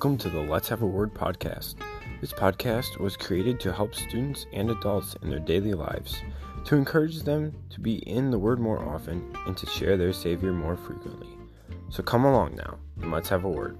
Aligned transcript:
Welcome 0.00 0.16
to 0.16 0.30
the 0.30 0.40
Let's 0.40 0.70
Have 0.70 0.80
a 0.80 0.86
Word 0.86 1.12
podcast. 1.12 1.74
This 2.22 2.32
podcast 2.32 2.98
was 2.98 3.18
created 3.18 3.60
to 3.60 3.70
help 3.70 3.94
students 3.94 4.46
and 4.50 4.70
adults 4.70 5.14
in 5.20 5.28
their 5.28 5.40
daily 5.40 5.74
lives, 5.74 6.22
to 6.64 6.74
encourage 6.74 7.18
them 7.20 7.54
to 7.68 7.80
be 7.80 7.96
in 8.08 8.30
the 8.30 8.38
Word 8.38 8.60
more 8.60 8.82
often 8.82 9.30
and 9.46 9.54
to 9.58 9.66
share 9.66 9.98
their 9.98 10.14
Savior 10.14 10.54
more 10.54 10.78
frequently. 10.78 11.28
So 11.90 12.02
come 12.02 12.24
along 12.24 12.56
now 12.56 12.78
and 13.02 13.12
let's 13.12 13.28
have 13.28 13.44
a 13.44 13.50
word. 13.50 13.78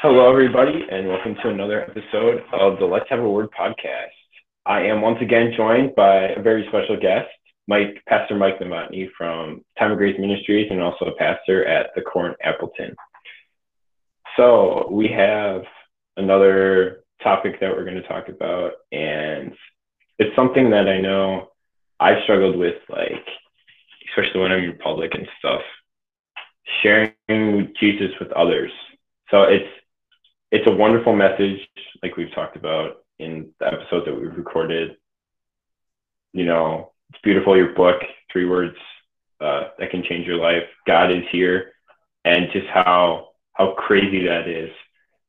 Hello, 0.00 0.30
everybody, 0.30 0.86
and 0.88 1.08
welcome 1.08 1.34
to 1.42 1.48
another 1.48 1.82
episode 1.82 2.44
of 2.52 2.78
the 2.78 2.84
Let's 2.84 3.06
Have 3.10 3.18
a 3.18 3.28
Word 3.28 3.48
podcast. 3.50 4.17
I 4.68 4.82
am 4.82 5.00
once 5.00 5.16
again 5.22 5.54
joined 5.56 5.94
by 5.94 6.28
a 6.28 6.42
very 6.42 6.66
special 6.68 7.00
guest, 7.00 7.30
Mike, 7.68 8.02
Pastor 8.06 8.36
Mike 8.36 8.60
Novotny 8.60 9.08
from 9.16 9.64
Time 9.78 9.92
of 9.92 9.96
Grace 9.96 10.20
Ministries, 10.20 10.68
and 10.70 10.82
also 10.82 11.06
a 11.06 11.16
pastor 11.16 11.64
at 11.64 11.86
the 11.96 12.02
CORE 12.02 12.28
in 12.28 12.34
Appleton. 12.44 12.94
So 14.36 14.86
we 14.90 15.08
have 15.08 15.62
another 16.18 17.02
topic 17.22 17.58
that 17.60 17.74
we're 17.74 17.84
going 17.84 17.96
to 17.96 18.06
talk 18.06 18.28
about, 18.28 18.72
and 18.92 19.54
it's 20.18 20.36
something 20.36 20.68
that 20.68 20.86
I 20.86 21.00
know 21.00 21.48
I've 21.98 22.22
struggled 22.24 22.58
with, 22.58 22.76
like 22.90 23.24
especially 24.10 24.42
when 24.42 24.52
I'm 24.52 24.64
in 24.64 24.76
public 24.76 25.14
and 25.14 25.26
stuff, 25.38 25.62
sharing 26.82 27.72
Jesus 27.80 28.10
with 28.20 28.30
others. 28.32 28.70
So 29.30 29.44
it's 29.44 29.68
it's 30.52 30.68
a 30.68 30.76
wonderful 30.76 31.16
message, 31.16 31.58
like 32.02 32.18
we've 32.18 32.34
talked 32.34 32.56
about 32.56 32.98
in 33.18 33.50
the 33.60 33.66
episodes 33.66 34.06
that 34.06 34.14
we've 34.14 34.36
recorded. 34.36 34.96
You 36.32 36.44
know, 36.44 36.92
it's 37.10 37.20
beautiful. 37.22 37.56
Your 37.56 37.74
book, 37.74 38.00
three 38.32 38.44
words 38.44 38.76
uh, 39.40 39.68
that 39.78 39.90
can 39.90 40.04
change 40.04 40.26
your 40.26 40.36
life. 40.36 40.64
God 40.86 41.10
is 41.10 41.24
here, 41.30 41.72
and 42.24 42.48
just 42.52 42.66
how 42.66 43.28
how 43.52 43.74
crazy 43.74 44.26
that 44.26 44.48
is. 44.48 44.70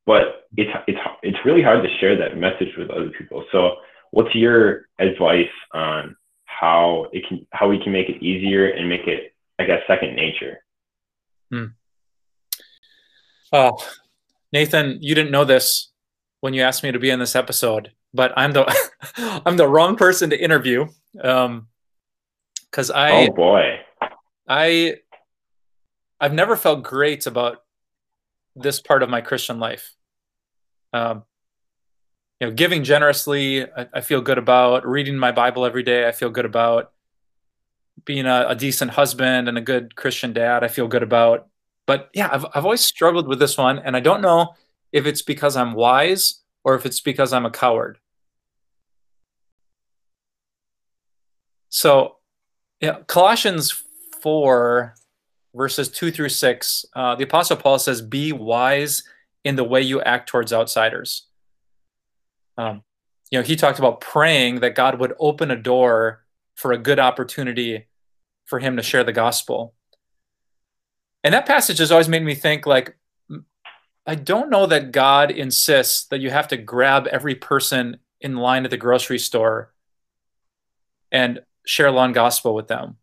But 0.05 0.47
it's 0.57 0.71
it's 0.87 0.99
it's 1.23 1.45
really 1.45 1.63
hard 1.63 1.83
to 1.83 1.97
share 1.99 2.17
that 2.17 2.37
message 2.37 2.75
with 2.77 2.89
other 2.89 3.09
people. 3.09 3.45
So, 3.51 3.75
what's 4.11 4.33
your 4.35 4.87
advice 4.99 5.47
on 5.73 6.15
how 6.45 7.07
it 7.13 7.27
can 7.27 7.45
how 7.51 7.69
we 7.69 7.81
can 7.81 7.93
make 7.93 8.09
it 8.09 8.23
easier 8.23 8.69
and 8.69 8.89
make 8.89 9.07
it, 9.07 9.33
I 9.57 9.65
guess, 9.65 9.81
second 9.87 10.15
nature? 10.15 10.63
Hmm. 11.51 11.65
Oh, 13.51 13.77
Nathan, 14.51 14.99
you 15.01 15.15
didn't 15.15 15.31
know 15.31 15.45
this 15.45 15.88
when 16.41 16.53
you 16.53 16.61
asked 16.61 16.83
me 16.83 16.91
to 16.91 16.99
be 16.99 17.09
in 17.09 17.19
this 17.19 17.35
episode, 17.35 17.91
but 18.13 18.31
I'm 18.37 18.53
the 18.53 18.65
I'm 19.17 19.57
the 19.57 19.67
wrong 19.67 19.95
person 19.95 20.29
to 20.29 20.41
interview. 20.41 20.87
Um, 21.21 21.67
because 22.69 22.91
I 22.91 23.27
oh 23.27 23.31
boy, 23.31 23.79
I 24.47 24.97
I've 26.19 26.33
never 26.33 26.55
felt 26.55 26.83
great 26.83 27.25
about 27.25 27.63
this 28.55 28.79
part 28.79 29.01
of 29.01 29.09
my 29.09 29.21
Christian 29.21 29.59
life. 29.59 29.95
Um, 30.93 31.23
you 32.39 32.47
know, 32.47 32.53
giving 32.53 32.83
generously, 32.83 33.63
I, 33.63 33.87
I, 33.93 34.01
feel 34.01 34.21
good 34.21 34.37
about 34.37 34.87
reading 34.87 35.17
my 35.17 35.31
Bible 35.31 35.65
every 35.65 35.83
day. 35.83 36.07
I 36.07 36.11
feel 36.11 36.31
good 36.31 36.45
about 36.45 36.91
being 38.05 38.25
a, 38.25 38.47
a 38.49 38.55
decent 38.55 38.91
husband 38.91 39.47
and 39.47 39.57
a 39.57 39.61
good 39.61 39.95
Christian 39.95 40.33
dad. 40.33 40.63
I 40.63 40.67
feel 40.67 40.87
good 40.87 41.03
about 41.03 41.49
but 41.89 42.11
yeah, 42.13 42.29
I've, 42.31 42.45
I've 42.53 42.65
always 42.65 42.85
struggled 42.85 43.27
with 43.27 43.39
this 43.39 43.57
one. 43.57 43.79
And 43.79 43.97
I 43.97 43.99
don't 43.99 44.21
know 44.21 44.53
if 44.91 45.05
it's 45.05 45.21
because 45.21 45.55
I'm 45.55 45.73
wise 45.73 46.41
or 46.63 46.75
if 46.75 46.85
it's 46.85 47.01
because 47.01 47.33
I'm 47.33 47.45
a 47.45 47.51
coward. 47.51 47.99
So, 51.69 52.17
yeah, 52.81 52.99
Colossians 53.07 53.83
4, 54.21 54.95
verses 55.53 55.89
2 55.89 56.11
through 56.11 56.29
6, 56.29 56.85
uh, 56.95 57.15
the 57.15 57.23
Apostle 57.23 57.57
Paul 57.57 57.77
says, 57.77 58.01
Be 58.01 58.31
wise 58.31 59.03
in 59.43 59.55
the 59.55 59.63
way 59.63 59.81
you 59.81 60.01
act 60.01 60.29
towards 60.29 60.51
outsiders. 60.51 61.27
Um, 62.57 62.83
you 63.31 63.39
know, 63.39 63.43
he 63.43 63.55
talked 63.55 63.79
about 63.79 64.01
praying 64.01 64.61
that 64.61 64.75
God 64.75 64.99
would 64.99 65.13
open 65.19 65.51
a 65.51 65.55
door 65.55 66.25
for 66.55 66.71
a 66.71 66.77
good 66.77 66.99
opportunity 66.99 67.87
for 68.45 68.59
him 68.59 68.75
to 68.75 68.83
share 68.83 69.03
the 69.03 69.13
gospel 69.13 69.75
and 71.23 71.33
that 71.33 71.45
passage 71.45 71.79
has 71.79 71.91
always 71.91 72.09
made 72.09 72.23
me 72.23 72.35
think 72.35 72.65
like 72.65 72.95
i 74.09 74.15
don't 74.15 74.49
know 74.49 74.65
that 74.65 74.91
god 74.91 75.31
insists 75.31 76.05
that 76.07 76.19
you 76.19 76.29
have 76.29 76.47
to 76.47 76.57
grab 76.57 77.07
every 77.07 77.35
person 77.35 77.97
in 78.21 78.35
line 78.35 78.65
at 78.65 78.71
the 78.71 78.77
grocery 78.77 79.19
store 79.19 79.73
and 81.11 81.41
share 81.65 81.91
long 81.91 82.11
gospel 82.13 82.55
with 82.55 82.67
them. 82.67 82.97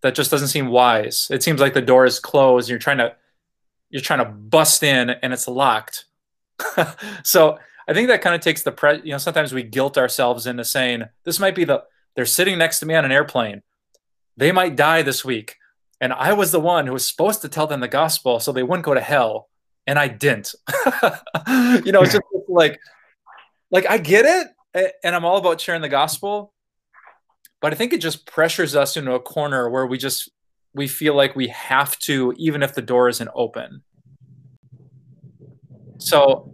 That 0.00 0.14
just 0.14 0.30
doesn't 0.30 0.48
seem 0.48 0.68
wise. 0.68 1.28
It 1.30 1.42
seems 1.42 1.60
like 1.60 1.74
the 1.74 1.82
door 1.82 2.04
is 2.04 2.20
closed 2.20 2.66
and 2.66 2.70
you're 2.70 2.78
trying 2.78 2.98
to 2.98 3.14
you're 3.90 4.02
trying 4.02 4.18
to 4.18 4.26
bust 4.26 4.82
in 4.82 5.10
and 5.10 5.32
it's 5.32 5.48
locked. 5.48 6.04
So 7.22 7.58
i 7.88 7.94
think 7.94 8.08
that 8.08 8.20
kind 8.20 8.34
of 8.34 8.42
takes 8.42 8.62
the 8.62 8.72
pre 8.72 8.96
you 9.02 9.12
know 9.12 9.18
sometimes 9.18 9.52
we 9.52 9.62
guilt 9.62 9.96
ourselves 9.96 10.46
into 10.46 10.62
saying 10.62 11.04
this 11.24 11.40
might 11.40 11.54
be 11.54 11.64
the 11.64 11.82
they're 12.14 12.26
sitting 12.26 12.58
next 12.58 12.80
to 12.80 12.86
me 12.86 12.94
on 12.94 13.04
an 13.04 13.12
airplane. 13.12 13.62
They 14.36 14.52
might 14.52 14.76
die 14.76 15.02
this 15.02 15.24
week 15.24 15.56
and 16.00 16.12
I 16.12 16.32
was 16.32 16.52
the 16.52 16.60
one 16.60 16.86
who 16.86 16.92
was 16.92 17.06
supposed 17.06 17.42
to 17.42 17.48
tell 17.48 17.66
them 17.66 17.80
the 17.80 17.88
gospel 17.88 18.40
so 18.40 18.52
they 18.52 18.62
wouldn't 18.62 18.84
go 18.84 18.94
to 18.94 19.00
hell, 19.00 19.48
and 19.86 19.98
I 19.98 20.08
didn't. 20.08 20.54
you 21.84 21.92
know, 21.92 22.02
it's 22.02 22.12
just 22.12 22.22
like, 22.48 22.78
like 23.70 23.88
I 23.88 23.98
get 23.98 24.24
it, 24.74 24.94
and 25.02 25.14
I'm 25.16 25.24
all 25.24 25.38
about 25.38 25.60
sharing 25.60 25.82
the 25.82 25.88
gospel, 25.88 26.52
but 27.60 27.72
I 27.72 27.76
think 27.76 27.92
it 27.92 28.00
just 28.00 28.26
pressures 28.26 28.76
us 28.76 28.96
into 28.96 29.12
a 29.12 29.20
corner 29.20 29.68
where 29.68 29.86
we 29.86 29.98
just 29.98 30.30
we 30.74 30.86
feel 30.86 31.14
like 31.14 31.34
we 31.34 31.48
have 31.48 31.98
to, 32.00 32.32
even 32.36 32.62
if 32.62 32.74
the 32.74 32.82
door 32.82 33.08
isn't 33.08 33.30
open. 33.34 33.82
So, 35.98 36.52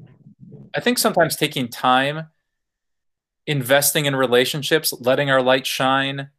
I 0.74 0.80
think 0.80 0.96
sometimes 0.96 1.36
taking 1.36 1.68
time, 1.68 2.28
investing 3.46 4.06
in 4.06 4.16
relationships, 4.16 4.94
letting 4.98 5.30
our 5.30 5.42
light 5.42 5.66
shine 5.66 6.30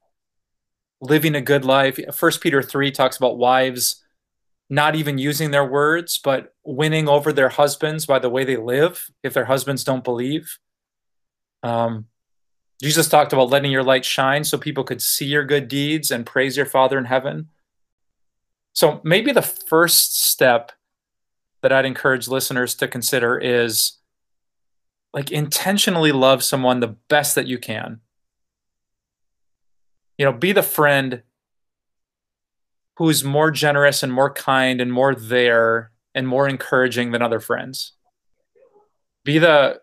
living 1.05 1.35
a 1.35 1.41
good 1.41 1.66
life. 1.66 1.99
First 2.13 2.41
Peter 2.41 2.61
3 2.61 2.91
talks 2.91 3.17
about 3.17 3.38
wives 3.38 4.03
not 4.69 4.95
even 4.95 5.17
using 5.17 5.51
their 5.51 5.66
words, 5.66 6.19
but 6.23 6.53
winning 6.63 7.07
over 7.07 7.31
their 7.31 7.49
husbands 7.49 8.05
by 8.05 8.19
the 8.19 8.29
way 8.29 8.43
they 8.43 8.57
live 8.57 9.09
if 9.23 9.33
their 9.33 9.45
husbands 9.45 9.83
don't 9.83 10.03
believe. 10.03 10.57
Um, 11.61 12.07
Jesus 12.81 13.07
talked 13.07 13.31
about 13.31 13.49
letting 13.49 13.71
your 13.71 13.83
light 13.83 14.03
shine 14.03 14.43
so 14.43 14.57
people 14.57 14.83
could 14.83 15.01
see 15.01 15.25
your 15.25 15.45
good 15.45 15.67
deeds 15.67 16.11
and 16.11 16.25
praise 16.25 16.57
your 16.57 16.66
Father 16.66 16.97
in 16.97 17.05
heaven. 17.05 17.49
So 18.73 18.99
maybe 19.03 19.31
the 19.31 19.41
first 19.41 20.19
step 20.19 20.72
that 21.61 21.72
I'd 21.72 21.85
encourage 21.85 22.27
listeners 22.27 22.75
to 22.75 22.87
consider 22.87 23.37
is 23.37 23.99
like 25.13 25.31
intentionally 25.31 26.11
love 26.11 26.43
someone 26.43 26.81
the 26.81 26.95
best 27.07 27.35
that 27.35 27.47
you 27.47 27.57
can 27.57 28.01
you 30.18 30.26
know, 30.26 30.34
be 30.34 30.52
the 30.52 30.64
friend 30.64 31.24
who's 32.98 33.24
more 33.24 33.52
generous 33.52 34.03
and 34.03 34.14
more 34.14 34.34
kind 34.34 34.80
and 34.80 34.92
more 34.92 35.14
there 35.14 35.92
and 36.14 36.28
more 36.28 36.48
encouraging 36.48 37.12
than 37.12 37.22
other 37.22 37.40
friends. 37.40 37.94
Be 39.24 39.38
the 39.38 39.81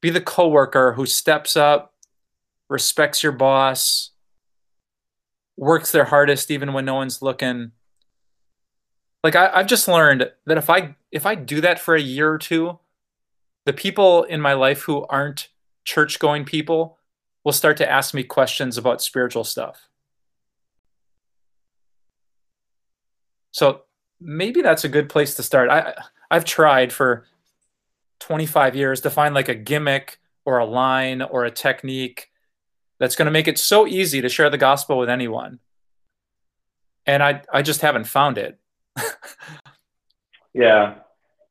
be 0.00 0.10
the 0.10 0.20
coworker 0.20 0.92
who 0.92 1.06
steps 1.06 1.56
up, 1.56 1.94
respects 2.68 3.22
your 3.22 3.32
boss, 3.32 4.10
works 5.56 5.90
their 5.90 6.04
hardest 6.04 6.50
even 6.50 6.72
when 6.72 6.84
no 6.84 6.94
one's 6.94 7.22
looking. 7.22 7.72
Like 9.24 9.34
I, 9.34 9.50
I've 9.52 9.66
just 9.66 9.88
learned 9.88 10.30
that 10.46 10.58
if 10.58 10.68
I 10.68 10.96
if 11.10 11.24
I 11.24 11.34
do 11.34 11.60
that 11.62 11.80
for 11.80 11.94
a 11.94 12.00
year 12.00 12.30
or 12.30 12.38
two, 12.38 12.78
the 13.64 13.72
people 13.72 14.24
in 14.24 14.40
my 14.40 14.52
life 14.52 14.82
who 14.82 15.06
aren't 15.06 15.48
church 15.84 16.18
going 16.18 16.44
people 16.44 16.97
will 17.48 17.52
start 17.54 17.78
to 17.78 17.90
ask 17.90 18.12
me 18.12 18.22
questions 18.22 18.76
about 18.76 19.00
spiritual 19.00 19.42
stuff. 19.42 19.88
So 23.52 23.84
maybe 24.20 24.60
that's 24.60 24.84
a 24.84 24.88
good 24.90 25.08
place 25.08 25.34
to 25.36 25.42
start. 25.42 25.70
I 25.70 25.94
I've 26.30 26.44
tried 26.44 26.92
for 26.92 27.24
25 28.20 28.76
years 28.76 29.00
to 29.00 29.08
find 29.08 29.34
like 29.34 29.48
a 29.48 29.54
gimmick 29.54 30.18
or 30.44 30.58
a 30.58 30.66
line 30.66 31.22
or 31.22 31.46
a 31.46 31.50
technique 31.50 32.30
that's 32.98 33.16
going 33.16 33.24
to 33.24 33.32
make 33.32 33.48
it 33.48 33.58
so 33.58 33.86
easy 33.86 34.20
to 34.20 34.28
share 34.28 34.50
the 34.50 34.58
gospel 34.58 34.98
with 34.98 35.08
anyone. 35.08 35.58
And 37.06 37.22
I 37.22 37.40
I 37.50 37.62
just 37.62 37.80
haven't 37.80 38.08
found 38.08 38.36
it. 38.36 38.60
yeah. 40.52 40.96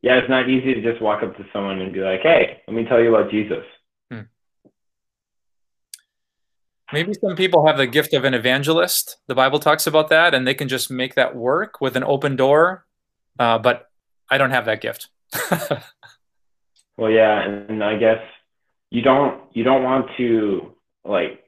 Yeah, 0.03 0.19
it's 0.19 0.29
not 0.29 0.47
easy 0.47 0.75
to 0.75 0.81
just 0.83 1.01
walk 1.01 1.23
up 1.23 1.35
to 1.37 1.45
someone 1.51 1.81
and 1.81 1.91
be 1.91 2.01
like, 2.01 2.21
"Hey, 2.21 2.61
let 2.67 2.75
me 2.75 2.85
tell 2.85 3.01
you 3.01 3.15
about 3.15 3.31
Jesus." 3.31 3.65
Maybe 6.93 7.13
some 7.13 7.35
people 7.35 7.67
have 7.67 7.77
the 7.77 7.87
gift 7.87 8.13
of 8.13 8.23
an 8.23 8.33
evangelist. 8.33 9.17
The 9.27 9.35
Bible 9.35 9.59
talks 9.59 9.87
about 9.87 10.09
that, 10.09 10.33
and 10.33 10.47
they 10.47 10.53
can 10.53 10.69
just 10.69 10.89
make 10.89 11.15
that 11.15 11.35
work 11.35 11.81
with 11.81 11.97
an 11.97 12.03
open 12.03 12.35
door. 12.35 12.85
Uh, 13.37 13.57
but 13.57 13.89
I 14.29 14.37
don't 14.37 14.51
have 14.51 14.65
that 14.65 14.81
gift. 14.81 15.09
well, 16.97 17.11
yeah, 17.11 17.41
and 17.41 17.83
I 17.83 17.97
guess 17.97 18.21
you 18.89 19.01
don't 19.01 19.41
you 19.53 19.63
don't 19.63 19.83
want 19.83 20.07
to 20.17 20.73
like 21.03 21.43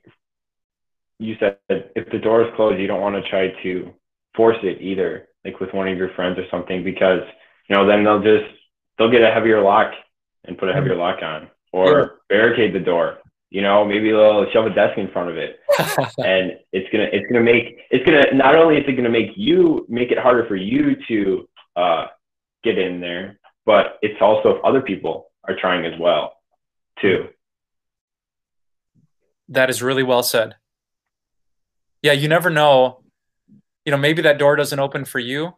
you 1.19 1.35
said, 1.39 1.57
if 1.69 2.09
the 2.11 2.17
door 2.17 2.43
is 2.43 2.53
closed, 2.55 2.79
you 2.79 2.87
don't 2.87 3.01
want 3.01 3.21
to 3.21 3.29
try 3.29 3.49
to 3.63 3.93
force 4.35 4.57
it 4.63 4.81
either, 4.81 5.27
like 5.43 5.59
with 5.59 5.73
one 5.73 5.87
of 5.87 5.97
your 5.97 6.13
friends 6.13 6.39
or 6.39 6.45
something, 6.49 6.83
because 6.83 7.21
you 7.67 7.75
know 7.75 7.85
then 7.85 8.03
they'll 8.03 8.23
just 8.23 8.51
they'll 8.97 9.11
get 9.11 9.21
a 9.21 9.31
heavier 9.31 9.61
lock 9.61 9.91
and 10.45 10.57
put 10.57 10.69
a 10.69 10.73
heavier 10.73 10.95
lock 10.95 11.21
on, 11.21 11.49
or 11.71 12.19
barricade 12.29 12.73
the 12.73 12.79
door. 12.79 13.17
You 13.49 13.63
know, 13.63 13.83
maybe 13.83 14.11
they'll 14.11 14.49
shove 14.51 14.67
a 14.67 14.69
desk 14.69 14.97
in 14.97 15.09
front 15.11 15.29
of 15.29 15.37
it, 15.37 15.59
and 16.19 16.59
it's 16.71 16.87
gonna 16.91 17.07
it's 17.11 17.25
gonna 17.27 17.43
make 17.43 17.79
it's 17.89 18.05
gonna 18.05 18.31
not 18.31 18.55
only 18.55 18.77
is 18.77 18.83
it 18.87 18.93
gonna 18.93 19.09
make 19.09 19.31
you 19.35 19.87
make 19.89 20.11
it 20.11 20.19
harder 20.19 20.45
for 20.45 20.55
you 20.55 20.95
to 21.07 21.49
uh, 21.75 22.05
get 22.63 22.77
in 22.77 23.01
there, 23.01 23.39
but 23.65 23.97
it's 24.03 24.21
also 24.21 24.49
if 24.49 24.63
other 24.63 24.81
people 24.81 25.31
are 25.47 25.55
trying 25.59 25.83
as 25.85 25.99
well, 25.99 26.33
too. 27.01 27.29
That 29.47 29.71
is 29.71 29.81
really 29.81 30.03
well 30.03 30.21
said. 30.21 30.55
Yeah, 32.03 32.13
you 32.13 32.27
never 32.27 32.51
know. 32.51 33.01
You 33.83 33.91
know, 33.91 33.97
maybe 33.97 34.21
that 34.21 34.37
door 34.37 34.55
doesn't 34.57 34.79
open 34.79 35.05
for 35.05 35.17
you, 35.17 35.55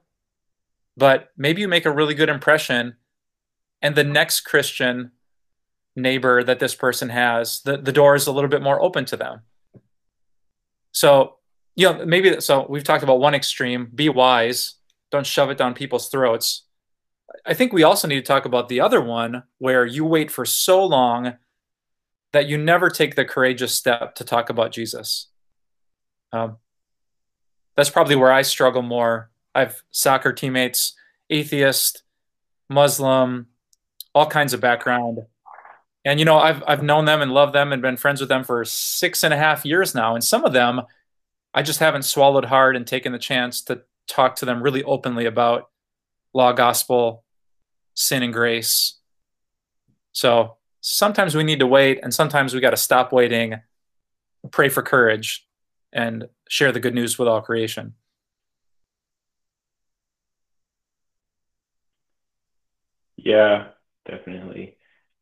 but 0.95 1.31
maybe 1.35 1.59
you 1.59 1.67
make 1.67 1.85
a 1.85 1.91
really 1.91 2.13
good 2.13 2.29
impression, 2.29 2.95
and 3.81 3.95
the 3.95 4.05
next 4.05 4.41
Christian 4.41 5.11
neighbor 5.95 6.43
that 6.43 6.59
this 6.59 6.75
person 6.75 7.09
has, 7.09 7.61
the, 7.61 7.77
the 7.77 7.91
door 7.91 8.15
is 8.15 8.27
a 8.27 8.31
little 8.31 8.49
bit 8.49 8.61
more 8.61 8.81
open 8.81 9.05
to 9.05 9.17
them. 9.17 9.41
So, 10.91 11.37
you 11.75 11.91
know, 11.91 12.05
maybe 12.05 12.39
so 12.41 12.65
we've 12.69 12.83
talked 12.83 13.03
about 13.03 13.19
one 13.19 13.35
extreme, 13.35 13.89
be 13.93 14.09
wise, 14.09 14.75
don't 15.11 15.25
shove 15.25 15.49
it 15.49 15.57
down 15.57 15.73
people's 15.73 16.09
throats. 16.09 16.63
I 17.45 17.53
think 17.53 17.71
we 17.71 17.83
also 17.83 18.07
need 18.07 18.15
to 18.15 18.21
talk 18.21 18.45
about 18.45 18.69
the 18.69 18.81
other 18.81 19.01
one 19.01 19.43
where 19.57 19.85
you 19.85 20.05
wait 20.05 20.31
for 20.31 20.45
so 20.45 20.85
long 20.85 21.35
that 22.33 22.47
you 22.47 22.57
never 22.57 22.89
take 22.89 23.15
the 23.15 23.25
courageous 23.25 23.73
step 23.73 24.15
to 24.15 24.23
talk 24.23 24.49
about 24.49 24.71
Jesus. 24.71 25.27
Um, 26.31 26.57
that's 27.75 27.89
probably 27.89 28.15
where 28.15 28.31
I 28.31 28.41
struggle 28.41 28.81
more. 28.81 29.31
I 29.53 29.61
have 29.61 29.81
soccer 29.91 30.31
teammates, 30.31 30.93
atheist, 31.29 32.03
Muslim, 32.69 33.47
all 34.13 34.27
kinds 34.27 34.53
of 34.53 34.61
background 34.61 35.19
and 36.05 36.19
you 36.19 36.25
know 36.25 36.37
i've 36.37 36.63
i've 36.67 36.83
known 36.83 37.05
them 37.05 37.21
and 37.21 37.31
loved 37.31 37.53
them 37.53 37.71
and 37.71 37.81
been 37.81 37.97
friends 37.97 38.19
with 38.19 38.29
them 38.29 38.43
for 38.43 38.65
six 38.65 39.23
and 39.23 39.33
a 39.33 39.37
half 39.37 39.65
years 39.65 39.93
now. 39.95 40.15
And 40.15 40.23
some 40.23 40.43
of 40.43 40.53
them 40.53 40.81
i 41.53 41.61
just 41.61 41.79
haven't 41.79 42.03
swallowed 42.03 42.45
hard 42.45 42.75
and 42.75 42.85
taken 42.87 43.11
the 43.11 43.19
chance 43.19 43.61
to 43.63 43.83
talk 44.07 44.35
to 44.37 44.45
them 44.45 44.61
really 44.61 44.83
openly 44.83 45.25
about 45.25 45.69
law 46.33 46.51
gospel 46.53 47.23
sin 47.93 48.23
and 48.23 48.33
grace. 48.33 48.99
So 50.13 50.57
sometimes 50.79 51.35
we 51.35 51.43
need 51.43 51.59
to 51.59 51.67
wait 51.67 51.99
and 52.03 52.13
sometimes 52.13 52.53
we 52.53 52.59
got 52.61 52.71
to 52.71 52.77
stop 52.77 53.11
waiting 53.11 53.55
pray 54.51 54.69
for 54.69 54.81
courage 54.81 55.47
and 55.93 56.27
share 56.49 56.71
the 56.71 56.79
good 56.79 56.95
news 56.95 57.19
with 57.19 57.27
all 57.27 57.41
creation. 57.41 57.93
Yeah 63.17 63.67
definitely 64.05 64.75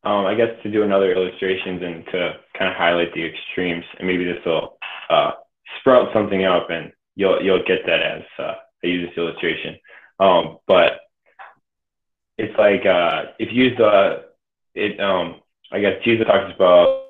I 0.04 0.34
guess 0.34 0.50
to 0.62 0.70
do 0.70 0.82
another 0.82 1.12
illustrations 1.12 1.82
and 1.82 2.04
to 2.06 2.34
kind 2.58 2.70
of 2.70 2.76
highlight 2.76 3.12
the 3.14 3.24
extremes, 3.24 3.84
and 3.98 4.06
maybe 4.06 4.24
this 4.24 4.42
will 4.46 4.78
uh, 5.10 5.32
sprout 5.80 6.12
something 6.12 6.44
up, 6.44 6.70
and 6.70 6.92
you'll 7.16 7.42
you'll 7.42 7.64
get 7.64 7.84
that 7.86 8.00
as 8.02 8.22
uh, 8.38 8.54
I 8.82 8.86
use 8.86 9.08
this 9.08 9.18
illustration. 9.18 9.76
Um, 10.18 10.58
but 10.66 11.00
it's 12.38 12.56
like 12.58 12.86
uh, 12.86 13.32
if 13.38 13.52
you 13.52 13.64
use 13.64 13.76
the 13.76 14.24
it, 14.74 14.98
um, 15.00 15.40
I 15.72 15.80
guess 15.80 16.02
Jesus 16.04 16.26
talks 16.26 16.54
about 16.54 17.04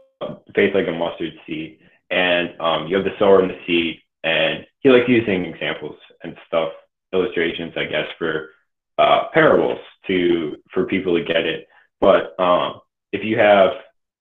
faith 0.54 0.74
like 0.74 0.88
a 0.88 0.92
mustard 0.92 1.34
seed, 1.46 1.78
and 2.10 2.60
um, 2.60 2.86
you 2.88 2.96
have 2.96 3.04
the 3.04 3.16
sower 3.18 3.40
and 3.40 3.50
the 3.50 3.60
seed, 3.66 4.00
and 4.24 4.66
he 4.80 4.90
likes 4.90 5.08
using 5.08 5.44
examples 5.44 5.96
and 6.24 6.36
stuff, 6.46 6.72
illustrations, 7.12 7.72
I 7.76 7.84
guess, 7.84 8.06
for 8.18 8.50
uh, 8.98 9.28
parables 9.32 9.78
to 10.08 10.56
for 10.72 10.86
people 10.86 11.16
to 11.16 11.24
get 11.24 11.46
it. 11.46 11.66
But 12.00 12.40
um, 12.40 12.80
if 13.12 13.24
you 13.24 13.38
have 13.38 13.70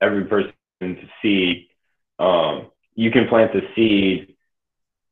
every 0.01 0.25
person 0.25 0.53
to 0.81 1.07
seed, 1.21 1.67
um, 2.19 2.71
you 2.95 3.11
can 3.11 3.27
plant 3.27 3.53
the 3.53 3.61
seed 3.75 4.35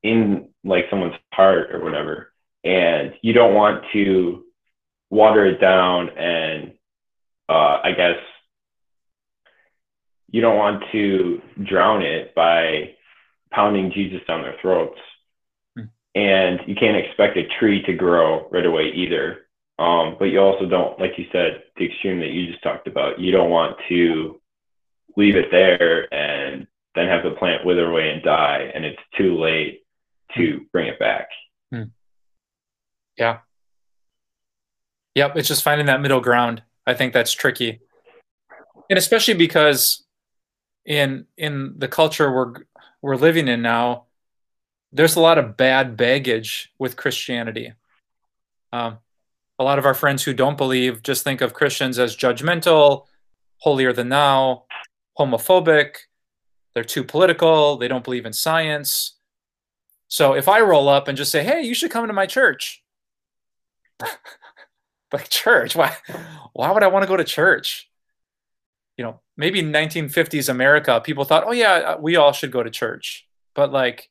in 0.02 0.50
like 0.64 0.84
someone's 0.90 1.14
heart 1.32 1.74
or 1.74 1.82
whatever, 1.82 2.32
and 2.64 3.14
you 3.22 3.32
don't 3.32 3.54
want 3.54 3.84
to 3.92 4.44
water 5.10 5.46
it 5.46 5.58
down 5.60 6.10
and 6.10 6.72
uh, 7.48 7.80
I 7.82 7.92
guess 7.96 8.18
you 10.30 10.42
don't 10.42 10.56
want 10.56 10.84
to 10.92 11.40
drown 11.64 12.02
it 12.02 12.34
by 12.34 12.94
pounding 13.50 13.90
Jesus 13.92 14.20
down 14.26 14.42
their 14.42 14.56
throats. 14.60 14.98
Hmm. 15.76 15.84
And 16.14 16.60
you 16.66 16.74
can't 16.74 16.96
expect 16.96 17.36
a 17.38 17.48
tree 17.58 17.82
to 17.86 17.94
grow 17.94 18.48
right 18.50 18.66
away 18.66 18.92
either. 18.94 19.47
Um, 19.78 20.16
but 20.18 20.26
you 20.26 20.40
also 20.40 20.66
don't, 20.66 20.98
like 20.98 21.12
you 21.18 21.26
said, 21.30 21.62
the 21.76 21.86
extreme 21.86 22.18
that 22.20 22.30
you 22.30 22.50
just 22.50 22.62
talked 22.62 22.88
about, 22.88 23.20
you 23.20 23.30
don't 23.30 23.50
want 23.50 23.76
to 23.88 24.40
leave 25.16 25.36
it 25.36 25.50
there 25.50 26.12
and 26.12 26.66
then 26.94 27.06
have 27.06 27.22
the 27.22 27.30
plant 27.38 27.64
wither 27.64 27.90
away 27.90 28.10
and 28.10 28.22
die, 28.22 28.70
and 28.74 28.84
it's 28.84 28.98
too 29.16 29.38
late 29.38 29.82
to 30.36 30.66
bring 30.72 30.88
it 30.88 30.98
back. 30.98 31.28
Hmm. 31.72 31.84
Yeah. 33.16 33.38
Yep. 35.14 35.36
It's 35.36 35.48
just 35.48 35.62
finding 35.62 35.86
that 35.86 36.00
middle 36.00 36.20
ground. 36.20 36.62
I 36.86 36.94
think 36.94 37.12
that's 37.12 37.32
tricky. 37.32 37.80
And 38.90 38.98
especially 38.98 39.34
because 39.34 40.04
in 40.86 41.26
in 41.36 41.74
the 41.76 41.88
culture 41.88 42.32
we're 42.32 42.54
we're 43.02 43.16
living 43.16 43.46
in 43.48 43.62
now, 43.62 44.06
there's 44.92 45.16
a 45.16 45.20
lot 45.20 45.38
of 45.38 45.56
bad 45.56 45.96
baggage 45.96 46.72
with 46.78 46.96
Christianity. 46.96 47.74
Um, 48.72 48.98
a 49.58 49.64
lot 49.64 49.78
of 49.78 49.86
our 49.86 49.94
friends 49.94 50.22
who 50.22 50.32
don't 50.32 50.56
believe 50.56 51.02
just 51.02 51.24
think 51.24 51.40
of 51.40 51.52
Christians 51.52 51.98
as 51.98 52.16
judgmental, 52.16 53.06
holier 53.58 53.92
than 53.92 54.08
thou, 54.08 54.64
homophobic. 55.18 55.96
They're 56.74 56.84
too 56.84 57.02
political. 57.02 57.76
They 57.76 57.88
don't 57.88 58.04
believe 58.04 58.26
in 58.26 58.32
science. 58.32 59.16
So 60.06 60.34
if 60.34 60.48
I 60.48 60.60
roll 60.60 60.88
up 60.88 61.08
and 61.08 61.18
just 61.18 61.32
say, 61.32 61.42
"Hey, 61.42 61.62
you 61.62 61.74
should 61.74 61.90
come 61.90 62.06
to 62.06 62.12
my 62.12 62.26
church," 62.26 62.84
like 65.12 65.28
church, 65.28 65.74
why? 65.74 65.96
Why 66.52 66.70
would 66.70 66.82
I 66.82 66.88
want 66.88 67.02
to 67.02 67.08
go 67.08 67.16
to 67.16 67.24
church? 67.24 67.90
You 68.96 69.04
know, 69.04 69.20
maybe 69.36 69.60
in 69.60 69.72
1950s 69.72 70.48
America, 70.48 71.00
people 71.04 71.24
thought, 71.24 71.44
"Oh 71.46 71.52
yeah, 71.52 71.72
uh, 71.72 71.96
we 72.00 72.16
all 72.16 72.32
should 72.32 72.52
go 72.52 72.62
to 72.62 72.70
church," 72.70 73.26
but 73.54 73.72
like, 73.72 74.08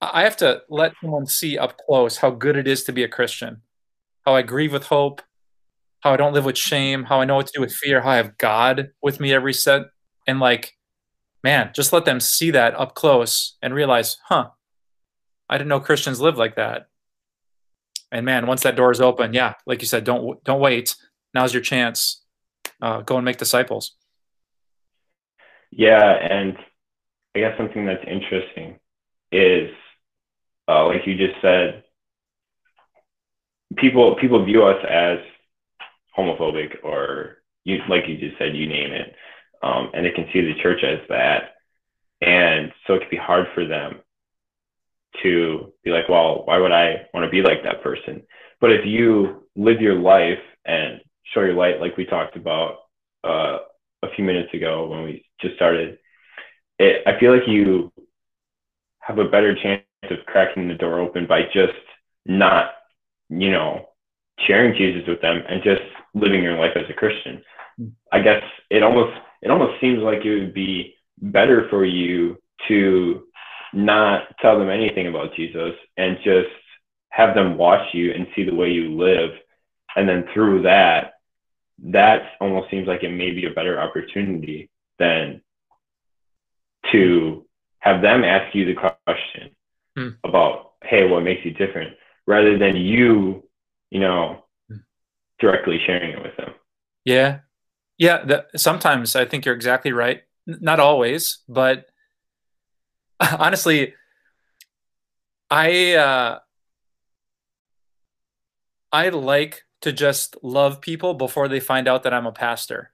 I 0.00 0.24
have 0.24 0.36
to 0.38 0.62
let 0.68 0.94
someone 1.00 1.26
see 1.26 1.56
up 1.56 1.78
close 1.86 2.18
how 2.18 2.30
good 2.30 2.56
it 2.56 2.66
is 2.66 2.84
to 2.84 2.92
be 2.92 3.04
a 3.04 3.08
Christian 3.08 3.62
how 4.26 4.34
I 4.34 4.42
grieve 4.42 4.72
with 4.72 4.86
hope, 4.86 5.22
how 6.00 6.12
I 6.12 6.16
don't 6.16 6.32
live 6.32 6.44
with 6.44 6.58
shame, 6.58 7.04
how 7.04 7.20
I 7.20 7.24
know 7.24 7.36
what 7.36 7.46
to 7.46 7.52
do 7.54 7.60
with 7.60 7.72
fear, 7.72 8.00
how 8.00 8.10
I 8.10 8.16
have 8.16 8.36
God 8.36 8.90
with 9.00 9.20
me 9.20 9.32
every 9.32 9.54
set. 9.54 9.82
And 10.26 10.40
like, 10.40 10.74
man, 11.44 11.70
just 11.72 11.92
let 11.92 12.04
them 12.04 12.18
see 12.18 12.50
that 12.50 12.74
up 12.74 12.94
close 12.94 13.56
and 13.62 13.72
realize, 13.72 14.18
huh, 14.24 14.48
I 15.48 15.56
didn't 15.56 15.68
know 15.68 15.80
Christians 15.80 16.20
live 16.20 16.36
like 16.36 16.56
that. 16.56 16.88
And 18.10 18.26
man, 18.26 18.46
once 18.46 18.62
that 18.62 18.76
door 18.76 18.90
is 18.90 19.00
open, 19.00 19.32
yeah, 19.32 19.54
like 19.64 19.80
you 19.80 19.86
said, 19.86 20.04
don't 20.04 20.42
don't 20.44 20.60
wait. 20.60 20.96
Now's 21.34 21.52
your 21.52 21.62
chance. 21.62 22.22
Uh, 22.80 23.02
go 23.02 23.16
and 23.16 23.24
make 23.24 23.36
disciples. 23.36 23.92
Yeah, 25.70 26.12
and 26.12 26.56
I 27.34 27.40
guess 27.40 27.56
something 27.58 27.84
that's 27.84 28.04
interesting 28.06 28.78
is, 29.32 29.70
uh, 30.68 30.86
like 30.86 31.06
you 31.06 31.16
just 31.16 31.40
said, 31.42 31.84
people 33.76 34.16
people 34.16 34.44
view 34.44 34.64
us 34.64 34.84
as 34.88 35.18
homophobic 36.16 36.82
or 36.82 37.38
you 37.64 37.78
like 37.88 38.08
you 38.08 38.18
just 38.18 38.38
said 38.38 38.56
you 38.56 38.66
name 38.66 38.92
it. 38.92 39.14
Um, 39.62 39.90
and 39.94 40.04
they 40.04 40.10
can 40.10 40.28
see 40.32 40.40
the 40.40 40.60
church 40.62 40.84
as 40.84 41.00
that. 41.08 41.54
And 42.20 42.72
so 42.86 42.94
it 42.94 43.00
can 43.00 43.10
be 43.10 43.16
hard 43.16 43.46
for 43.54 43.66
them 43.66 44.00
to 45.22 45.72
be 45.82 45.90
like 45.90 46.08
well 46.08 46.44
why 46.44 46.58
would 46.58 46.72
i 46.72 47.06
want 47.14 47.24
to 47.24 47.30
be 47.30 47.42
like 47.42 47.62
that 47.64 47.82
person? 47.82 48.22
But 48.60 48.72
if 48.72 48.86
you 48.86 49.44
live 49.54 49.80
your 49.80 49.94
life 49.98 50.38
and 50.64 51.00
show 51.32 51.40
your 51.40 51.54
light 51.54 51.80
like 51.80 51.96
we 51.96 52.04
talked 52.04 52.36
about 52.36 52.78
uh, 53.24 53.58
a 54.02 54.10
few 54.14 54.24
minutes 54.24 54.52
ago 54.54 54.88
when 54.88 55.02
we 55.04 55.24
just 55.40 55.56
started 55.56 55.98
it, 56.78 57.02
i 57.06 57.18
feel 57.18 57.32
like 57.32 57.48
you 57.48 57.92
have 59.00 59.18
a 59.18 59.28
better 59.28 59.54
chance 59.54 59.82
of 60.10 60.18
cracking 60.26 60.68
the 60.68 60.74
door 60.74 61.00
open 61.00 61.26
by 61.26 61.42
just 61.42 61.72
not 62.26 62.72
you 63.28 63.50
know, 63.50 63.88
sharing 64.46 64.76
Jesus 64.76 65.06
with 65.06 65.20
them 65.20 65.42
and 65.48 65.62
just 65.62 65.82
living 66.14 66.42
your 66.42 66.58
life 66.58 66.76
as 66.76 66.88
a 66.88 66.94
Christian. 66.94 67.42
I 68.12 68.20
guess 68.20 68.42
it 68.70 68.82
almost 68.82 69.16
it 69.42 69.50
almost 69.50 69.80
seems 69.80 70.00
like 70.00 70.24
it 70.24 70.40
would 70.40 70.54
be 70.54 70.94
better 71.20 71.68
for 71.68 71.84
you 71.84 72.38
to 72.68 73.26
not 73.72 74.34
tell 74.40 74.58
them 74.58 74.70
anything 74.70 75.08
about 75.08 75.34
Jesus 75.34 75.74
and 75.96 76.16
just 76.24 76.48
have 77.10 77.34
them 77.34 77.56
watch 77.58 77.92
you 77.92 78.12
and 78.12 78.26
see 78.34 78.44
the 78.44 78.54
way 78.54 78.70
you 78.70 78.96
live 78.96 79.30
and 79.94 80.08
then 80.08 80.24
through 80.32 80.62
that 80.62 81.14
that 81.82 82.32
almost 82.40 82.70
seems 82.70 82.86
like 82.86 83.02
it 83.02 83.10
may 83.10 83.30
be 83.30 83.46
a 83.46 83.50
better 83.50 83.78
opportunity 83.78 84.70
than 84.98 85.42
to 86.92 87.44
have 87.80 88.00
them 88.00 88.24
ask 88.24 88.54
you 88.54 88.64
the 88.64 88.74
question 88.74 89.50
Hmm. 89.96 90.08
about, 90.24 90.72
hey, 90.84 91.08
what 91.08 91.22
makes 91.22 91.42
you 91.44 91.52
different, 91.52 91.96
rather 92.26 92.58
than 92.58 92.76
you, 92.76 93.48
you 93.90 94.00
know, 94.00 94.44
Hmm. 94.68 94.78
directly 95.38 95.78
sharing 95.86 96.10
it 96.10 96.22
with 96.22 96.36
them. 96.36 96.54
Yeah. 97.04 97.40
Yeah. 97.98 98.24
The, 98.24 98.46
sometimes 98.56 99.14
I 99.16 99.24
think 99.24 99.44
you're 99.44 99.54
exactly 99.54 99.92
right. 99.92 100.22
N- 100.48 100.58
Not 100.60 100.80
always, 100.80 101.38
but 101.48 101.86
honestly, 103.20 103.94
I 105.50 105.94
uh, 105.94 106.38
I 108.92 109.08
like 109.10 109.64
to 109.82 109.92
just 109.92 110.36
love 110.42 110.80
people 110.80 111.14
before 111.14 111.48
they 111.48 111.60
find 111.60 111.86
out 111.86 112.02
that 112.02 112.14
I'm 112.14 112.26
a 112.26 112.32
pastor. 112.32 112.92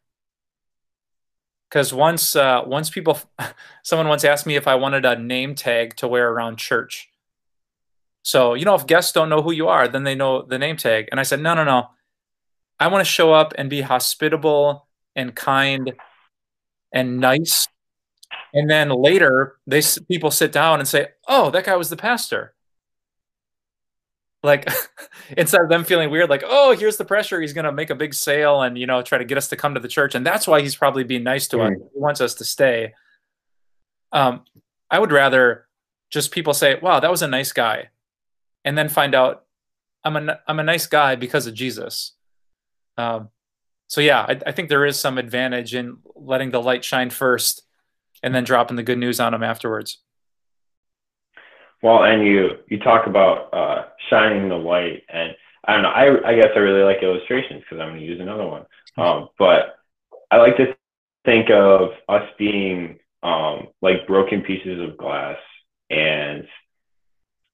Because 1.71 1.95
once 1.95 2.37
uh, 2.37 2.63
once 2.67 2.91
people, 2.91 3.19
someone 3.83 4.09
once 4.09 4.25
asked 4.25 4.47
me 4.47 4.57
if 4.57 4.69
I 4.69 4.75
wanted 4.75 5.05
a 5.07 5.17
name 5.19 5.55
tag 5.55 5.97
to 5.97 6.09
wear 6.09 6.31
around 6.31 6.59
church. 6.59 7.09
So 8.23 8.55
you 8.55 8.65
know, 8.65 8.75
if 8.75 8.87
guests 8.87 9.13
don't 9.13 9.29
know 9.29 9.43
who 9.43 9.53
you 9.53 9.69
are, 9.69 9.89
then 9.89 10.05
they 10.05 10.15
know 10.15 10.43
the 10.43 10.59
name 10.59 10.77
tag. 10.77 11.09
And 11.11 11.21
I 11.21 11.23
said, 11.25 11.41
no, 11.41 11.55
no, 11.55 11.65
no. 11.65 11.89
I 12.79 12.89
want 12.89 13.05
to 13.05 13.11
show 13.11 13.33
up 13.33 13.53
and 13.57 13.71
be 13.71 13.81
hospitable 13.81 14.89
and 15.15 15.35
kind 15.35 15.93
and 16.93 17.19
nice. 17.19 17.69
And 18.55 18.69
then 18.69 18.91
later, 18.91 19.57
they 19.67 19.83
people 20.09 20.31
sit 20.31 20.53
down 20.53 20.79
and 20.79 20.89
say, 20.89 21.09
"Oh, 21.27 21.51
that 21.51 21.65
guy 21.65 21.77
was 21.77 21.91
the 21.91 21.97
pastor." 21.97 22.55
Like 24.43 24.69
instead 25.37 25.63
of 25.63 25.69
them 25.69 25.85
feeling 25.85 26.11
weird, 26.11 26.29
like, 26.29 26.45
"Oh, 26.45 26.77
here's 26.77 26.97
the 26.97 27.05
pressure. 27.05 27.41
He's 27.41 27.53
going 27.53 27.65
to 27.65 27.73
make 27.73 27.91
a 27.91 27.95
big 27.95 28.15
sale 28.15 28.63
and 28.63 28.77
you 28.77 28.87
know 28.87 29.01
try 29.03 29.19
to 29.19 29.25
get 29.25 29.39
us 29.39 29.49
to 29.49 29.57
come 29.57 29.75
to 29.75 29.81
the 29.81 29.89
church." 29.89 30.15
And 30.15 30.27
that's 30.27 30.47
why 30.47 30.61
he's 30.61 30.77
probably 30.77 31.05
being 31.05 31.23
nice 31.23 31.49
to 31.49 31.61
us. 31.61 31.71
Mm. 31.71 31.89
He 31.95 32.01
wants 32.01 32.21
us 32.21 32.35
to 32.35 32.45
stay. 32.45 32.95
Um, 34.13 34.45
I 34.91 34.99
would 34.99 35.13
rather 35.13 35.67
just 36.11 36.31
people 36.31 36.53
say, 36.53 36.79
"Wow, 36.81 37.01
that 37.01 37.11
was 37.11 37.23
a 37.23 37.29
nice 37.29 37.53
guy," 37.53 37.89
and 38.65 38.77
then 38.77 38.89
find 38.89 39.15
out 39.15 39.45
I'm 40.05 40.17
a 40.17 40.41
I'm 40.47 40.59
a 40.59 40.65
nice 40.65 40.87
guy 40.87 41.15
because 41.17 41.47
of 41.47 41.55
Jesus. 41.55 42.13
Um, 42.97 43.31
so 43.87 44.01
yeah, 44.01 44.23
I, 44.29 44.41
I 44.47 44.53
think 44.53 44.69
there 44.69 44.87
is 44.87 44.99
some 44.99 45.19
advantage 45.19 45.75
in 45.75 45.99
letting 46.15 46.51
the 46.51 46.61
light 46.61 46.85
shine 46.85 47.11
first, 47.11 47.63
and 48.23 48.35
then 48.35 48.45
dropping 48.45 48.77
the 48.77 48.83
good 48.83 48.99
news 48.99 49.21
on 49.21 49.33
them 49.33 49.43
afterwards. 49.43 49.99
Well, 51.83 52.05
and 52.05 52.27
you 52.27 52.59
you 52.69 52.79
talk 52.79 53.07
about 53.07 53.53
uh, 53.53 53.85
shining 54.09 54.49
the 54.49 54.57
light, 54.57 55.03
and 55.09 55.35
I 55.65 55.75
don't 55.75 55.83
know. 55.83 55.91
I 55.91 56.31
I 56.31 56.35
guess 56.35 56.51
I 56.55 56.59
really 56.61 56.85
like 56.85 57.03
illustrations 57.03 57.63
because 57.63 57.81
I'm 57.81 57.91
going 57.91 58.01
to 58.01 58.07
use 58.07 58.21
another 58.21 58.47
one. 58.47 58.65
Um, 58.97 59.29
but 59.39 59.77
I 60.31 60.37
like 60.37 60.57
to 60.57 60.75
think 61.25 61.51
of 61.51 61.91
us 62.09 62.29
being 62.39 62.99
um, 63.23 63.69
like 63.81 64.07
broken 64.07 64.43
pieces 64.43 64.81
of 64.81 64.97
glass, 64.97 65.39
and 65.91 66.47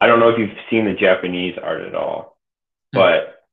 I 0.00 0.07
don't 0.07 0.21
know 0.21 0.28
if 0.28 0.38
you've 0.38 0.57
seen 0.71 0.85
the 0.85 0.95
Japanese 0.95 1.57
art 1.62 1.83
at 1.83 1.95
all, 1.95 2.38
but 2.93 3.45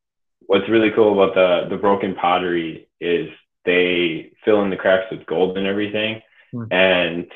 what's 0.41 0.69
really 0.69 0.91
cool 0.91 1.13
about 1.13 1.35
the 1.35 1.67
the 1.69 1.81
broken 1.81 2.15
pottery 2.15 2.87
is 2.99 3.29
they 3.65 4.31
fill 4.43 4.63
in 4.63 4.69
the 4.69 4.77
cracks 4.77 5.09
with 5.11 5.25
gold 5.25 5.57
and 5.57 5.67
everything, 5.67 6.21
Hmm. 6.51 6.65
and 6.71 7.31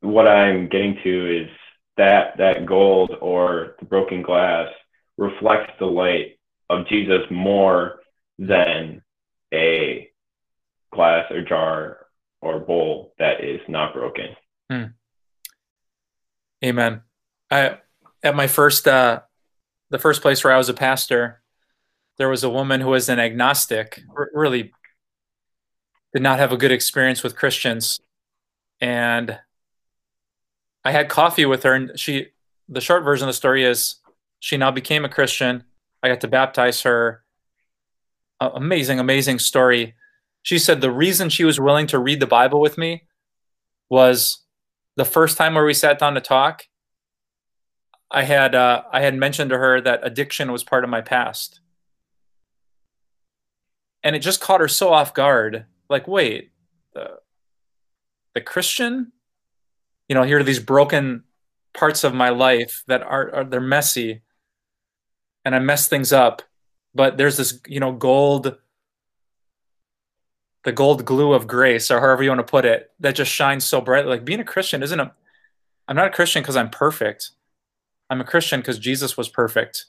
what 0.00 0.28
I'm 0.28 0.68
getting 0.68 0.98
to 1.02 1.42
is 1.44 1.50
that 1.96 2.36
that 2.36 2.66
gold 2.66 3.16
or 3.20 3.76
the 3.78 3.86
broken 3.86 4.22
glass 4.22 4.68
reflects 5.16 5.72
the 5.78 5.86
light 5.86 6.38
of 6.68 6.86
Jesus 6.88 7.22
more 7.30 8.00
than 8.38 9.02
a 9.54 10.10
glass 10.92 11.30
or 11.30 11.40
jar 11.42 12.06
or 12.42 12.60
bowl 12.60 13.14
that 13.18 13.42
is 13.42 13.60
not 13.68 13.94
broken. 13.94 14.36
Amen. 16.64 17.02
I 17.50 17.78
at 18.26 18.36
my 18.36 18.46
first 18.46 18.86
uh 18.86 19.20
the 19.90 19.98
first 19.98 20.20
place 20.20 20.42
where 20.42 20.52
I 20.52 20.58
was 20.58 20.68
a 20.68 20.74
pastor, 20.74 21.40
there 22.18 22.28
was 22.28 22.42
a 22.42 22.50
woman 22.50 22.80
who 22.80 22.88
was 22.88 23.08
an 23.08 23.20
agnostic, 23.20 24.02
r- 24.16 24.30
really 24.34 24.72
did 26.12 26.22
not 26.22 26.38
have 26.38 26.52
a 26.52 26.56
good 26.56 26.72
experience 26.72 27.22
with 27.22 27.36
Christians. 27.36 28.00
And 28.80 29.38
I 30.84 30.90
had 30.90 31.08
coffee 31.08 31.46
with 31.46 31.62
her 31.62 31.74
and 31.74 31.98
she 31.98 32.28
the 32.68 32.80
short 32.80 33.04
version 33.04 33.28
of 33.28 33.32
the 33.32 33.36
story 33.36 33.64
is 33.64 33.96
she 34.40 34.56
now 34.56 34.70
became 34.70 35.04
a 35.04 35.08
Christian. 35.08 35.64
I 36.02 36.08
got 36.08 36.20
to 36.22 36.28
baptize 36.28 36.82
her. 36.82 37.22
Amazing, 38.40 38.98
amazing 38.98 39.38
story. 39.38 39.94
She 40.42 40.58
said 40.58 40.80
the 40.80 40.90
reason 40.90 41.28
she 41.28 41.44
was 41.44 41.60
willing 41.60 41.86
to 41.88 41.98
read 41.98 42.20
the 42.20 42.26
Bible 42.26 42.60
with 42.60 42.76
me 42.76 43.04
was 43.88 44.44
the 44.96 45.04
first 45.04 45.36
time 45.36 45.54
where 45.54 45.64
we 45.64 45.74
sat 45.74 45.98
down 45.98 46.14
to 46.14 46.20
talk. 46.20 46.64
I 48.10 48.22
had 48.22 48.54
uh, 48.54 48.82
I 48.92 49.00
had 49.00 49.14
mentioned 49.14 49.50
to 49.50 49.58
her 49.58 49.80
that 49.80 50.00
addiction 50.02 50.52
was 50.52 50.62
part 50.62 50.84
of 50.84 50.90
my 50.90 51.00
past, 51.00 51.60
and 54.02 54.14
it 54.14 54.20
just 54.20 54.40
caught 54.40 54.60
her 54.60 54.68
so 54.68 54.92
off 54.92 55.12
guard. 55.14 55.66
Like, 55.88 56.06
wait, 56.06 56.52
the 56.94 57.18
the 58.34 58.40
Christian, 58.40 59.12
you 60.08 60.14
know, 60.14 60.22
here 60.22 60.38
are 60.38 60.44
these 60.44 60.60
broken 60.60 61.24
parts 61.74 62.04
of 62.04 62.14
my 62.14 62.28
life 62.28 62.84
that 62.86 63.02
are, 63.02 63.34
are 63.34 63.44
they're 63.44 63.60
messy, 63.60 64.22
and 65.44 65.54
I 65.54 65.58
mess 65.58 65.88
things 65.88 66.12
up. 66.12 66.42
But 66.94 67.18
there's 67.18 67.36
this, 67.36 67.60
you 67.66 67.80
know, 67.80 67.92
gold, 67.92 68.56
the 70.64 70.72
gold 70.72 71.04
glue 71.04 71.32
of 71.32 71.46
grace, 71.46 71.90
or 71.90 72.00
however 72.00 72.22
you 72.22 72.30
want 72.30 72.38
to 72.38 72.50
put 72.50 72.64
it, 72.64 72.90
that 73.00 73.14
just 73.16 73.30
shines 73.30 73.64
so 73.64 73.80
bright. 73.80 74.06
Like 74.06 74.24
being 74.24 74.40
a 74.40 74.44
Christian 74.44 74.82
isn't 74.82 75.00
a. 75.00 75.12
I'm 75.88 75.96
not 75.96 76.08
a 76.08 76.10
Christian 76.10 76.42
because 76.42 76.56
I'm 76.56 76.70
perfect. 76.70 77.30
I'm 78.08 78.20
a 78.20 78.24
Christian 78.24 78.60
because 78.60 78.78
Jesus 78.78 79.16
was 79.16 79.28
perfect. 79.28 79.86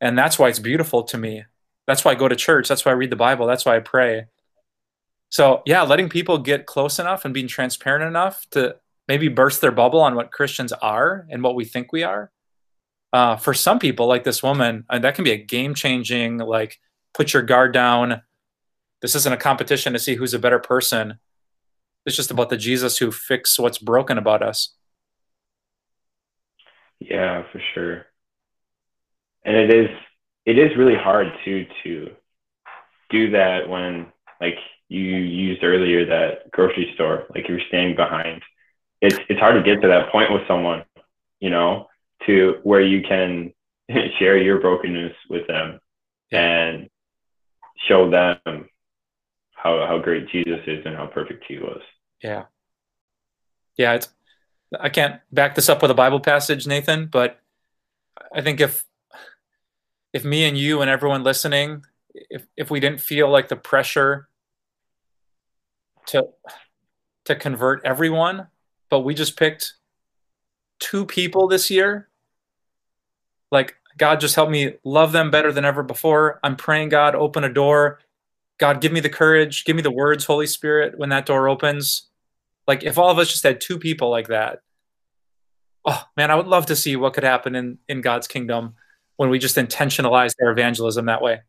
And 0.00 0.18
that's 0.18 0.38
why 0.38 0.48
it's 0.48 0.58
beautiful 0.58 1.02
to 1.04 1.18
me. 1.18 1.44
That's 1.86 2.04
why 2.04 2.12
I 2.12 2.16
go 2.16 2.28
to 2.28 2.36
church. 2.36 2.68
That's 2.68 2.84
why 2.84 2.92
I 2.92 2.96
read 2.96 3.10
the 3.10 3.16
Bible. 3.16 3.46
That's 3.46 3.64
why 3.64 3.76
I 3.76 3.80
pray. 3.80 4.26
So, 5.30 5.62
yeah, 5.64 5.82
letting 5.82 6.08
people 6.08 6.38
get 6.38 6.66
close 6.66 6.98
enough 6.98 7.24
and 7.24 7.32
being 7.32 7.48
transparent 7.48 8.04
enough 8.04 8.46
to 8.50 8.76
maybe 9.08 9.28
burst 9.28 9.60
their 9.60 9.72
bubble 9.72 10.00
on 10.00 10.14
what 10.14 10.30
Christians 10.30 10.72
are 10.72 11.26
and 11.30 11.42
what 11.42 11.54
we 11.54 11.64
think 11.64 11.92
we 11.92 12.02
are. 12.02 12.30
Uh, 13.12 13.36
for 13.36 13.54
some 13.54 13.78
people, 13.78 14.06
like 14.06 14.24
this 14.24 14.42
woman, 14.42 14.84
uh, 14.88 14.98
that 14.98 15.14
can 15.14 15.24
be 15.24 15.32
a 15.32 15.36
game 15.36 15.74
changing, 15.74 16.38
like, 16.38 16.78
put 17.14 17.32
your 17.32 17.42
guard 17.42 17.72
down. 17.72 18.22
This 19.00 19.14
isn't 19.14 19.32
a 19.32 19.38
competition 19.38 19.92
to 19.92 19.98
see 19.98 20.14
who's 20.14 20.34
a 20.34 20.38
better 20.38 20.58
person. 20.58 21.18
It's 22.06 22.16
just 22.16 22.30
about 22.30 22.50
the 22.50 22.56
Jesus 22.56 22.98
who 22.98 23.10
fixed 23.10 23.58
what's 23.58 23.78
broken 23.78 24.18
about 24.18 24.42
us. 24.42 24.74
Yeah, 27.10 27.42
for 27.50 27.60
sure. 27.74 28.06
And 29.44 29.56
it 29.56 29.74
is 29.74 29.90
it 30.46 30.58
is 30.58 30.76
really 30.76 30.96
hard 30.96 31.28
to 31.44 31.66
to 31.84 32.10
do 33.10 33.30
that 33.30 33.68
when 33.68 34.06
like 34.40 34.56
you 34.88 35.00
used 35.00 35.62
earlier 35.62 36.04
that 36.06 36.50
grocery 36.50 36.90
store, 36.94 37.24
like 37.34 37.48
you're 37.48 37.60
standing 37.68 37.96
behind. 37.96 38.42
It's 39.00 39.18
it's 39.28 39.40
hard 39.40 39.54
to 39.54 39.62
get 39.62 39.80
to 39.82 39.88
that 39.88 40.10
point 40.10 40.32
with 40.32 40.42
someone, 40.46 40.84
you 41.40 41.50
know, 41.50 41.88
to 42.26 42.60
where 42.62 42.80
you 42.80 43.02
can 43.02 43.52
share 44.18 44.36
your 44.36 44.60
brokenness 44.60 45.14
with 45.28 45.46
them 45.46 45.80
and 46.30 46.88
show 47.88 48.10
them 48.10 48.68
how 49.54 49.86
how 49.86 49.98
great 49.98 50.28
Jesus 50.28 50.60
is 50.66 50.84
and 50.84 50.96
how 50.96 51.06
perfect 51.06 51.44
he 51.48 51.58
was. 51.58 51.80
Yeah. 52.22 52.44
Yeah, 53.76 53.94
it's 53.94 54.08
I 54.78 54.88
can't 54.88 55.20
back 55.32 55.54
this 55.54 55.68
up 55.68 55.82
with 55.82 55.90
a 55.90 55.94
Bible 55.94 56.20
passage, 56.20 56.66
Nathan, 56.66 57.06
but 57.06 57.38
I 58.34 58.40
think 58.40 58.60
if 58.60 58.84
if 60.12 60.24
me 60.24 60.44
and 60.44 60.56
you 60.56 60.80
and 60.80 60.90
everyone 60.90 61.22
listening, 61.22 61.84
if 62.14 62.46
if 62.56 62.70
we 62.70 62.80
didn't 62.80 63.00
feel 63.00 63.28
like 63.28 63.48
the 63.48 63.56
pressure 63.56 64.28
to 66.06 66.28
to 67.24 67.34
convert 67.34 67.84
everyone, 67.84 68.48
but 68.90 69.00
we 69.00 69.14
just 69.14 69.36
picked 69.36 69.74
two 70.78 71.06
people 71.06 71.48
this 71.48 71.70
year, 71.70 72.08
like 73.50 73.76
God 73.96 74.20
just 74.20 74.34
help 74.34 74.50
me 74.50 74.74
love 74.84 75.12
them 75.12 75.30
better 75.30 75.52
than 75.52 75.64
ever 75.64 75.82
before. 75.82 76.40
I'm 76.42 76.56
praying 76.56 76.88
God 76.88 77.14
open 77.14 77.44
a 77.44 77.52
door. 77.52 78.00
God 78.58 78.80
give 78.80 78.92
me 78.92 79.00
the 79.00 79.08
courage, 79.08 79.64
give 79.64 79.76
me 79.76 79.82
the 79.82 79.90
words, 79.90 80.24
Holy 80.24 80.46
Spirit, 80.46 80.98
when 80.98 81.08
that 81.08 81.26
door 81.26 81.48
opens. 81.48 82.08
Like 82.66 82.84
if 82.84 82.98
all 82.98 83.10
of 83.10 83.18
us 83.18 83.30
just 83.30 83.42
had 83.42 83.60
two 83.60 83.78
people 83.78 84.10
like 84.10 84.28
that, 84.28 84.60
oh 85.84 86.04
man, 86.16 86.30
I 86.30 86.34
would 86.36 86.46
love 86.46 86.66
to 86.66 86.76
see 86.76 86.96
what 86.96 87.14
could 87.14 87.24
happen 87.24 87.54
in 87.54 87.78
in 87.88 88.00
God's 88.00 88.28
kingdom 88.28 88.74
when 89.16 89.30
we 89.30 89.38
just 89.38 89.56
intentionalize 89.56 90.34
our 90.42 90.50
evangelism 90.50 91.06
that 91.06 91.22
way. 91.22 91.40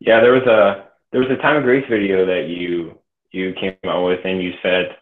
Yeah, 0.00 0.20
there 0.20 0.32
was 0.32 0.42
a 0.44 0.86
there 1.12 1.20
was 1.20 1.30
a 1.30 1.36
time 1.36 1.56
of 1.56 1.62
grace 1.62 1.86
video 1.88 2.26
that 2.26 2.48
you 2.48 2.98
you 3.30 3.52
came 3.54 3.76
out 3.86 4.04
with, 4.06 4.20
and 4.24 4.42
you 4.42 4.52
said, 4.62 4.96